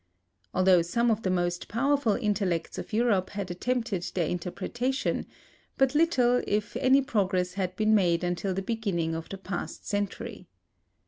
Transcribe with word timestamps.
Although 0.51 0.81
some 0.81 1.11
of 1.11 1.21
the 1.21 1.29
most 1.29 1.67
powerful 1.67 2.13
intellects 2.15 2.79
of 2.79 2.91
Europe 2.91 3.29
had 3.29 3.51
attempted 3.51 4.01
their 4.15 4.25
interpretation, 4.27 5.27
but 5.77 5.93
little, 5.93 6.41
if 6.47 6.75
any 6.77 7.03
progress 7.03 7.53
had 7.53 7.75
been 7.75 7.93
made 7.93 8.23
until 8.23 8.55
the 8.55 8.63
beginning 8.63 9.13
of 9.13 9.29
the 9.29 9.37
past 9.37 9.87
century. 9.87 10.47